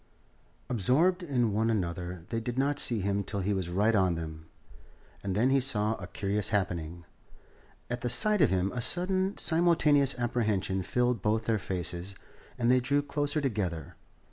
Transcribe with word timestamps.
Absorbed 0.67 1.21
in 1.21 1.53
one 1.53 1.69
another, 1.69 2.23
they 2.29 2.39
did 2.39 2.57
not 2.57 2.79
see 2.79 3.01
him 3.01 3.23
till 3.23 3.41
he 3.41 3.53
was 3.53 3.69
right 3.69 3.93
on 3.93 4.15
them, 4.15 4.47
and 5.23 5.35
then 5.35 5.51
he 5.51 5.59
saw 5.59 5.93
a 5.97 6.07
curious 6.07 6.49
happening. 6.49 7.05
At 7.87 8.01
the 8.01 8.09
sight 8.09 8.41
of 8.41 8.49
him 8.49 8.71
a 8.71 8.81
sudden, 8.81 9.37
simultaneous 9.37 10.15
apprehension 10.17 10.81
filled 10.81 11.21
both 11.21 11.45
their 11.45 11.59
faces, 11.59 12.15
and 12.57 12.71
they 12.71 12.79
drew 12.79 13.03
closer 13.03 13.41
together. 13.41 13.95